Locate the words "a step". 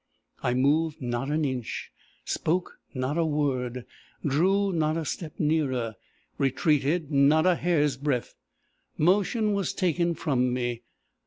4.97-5.33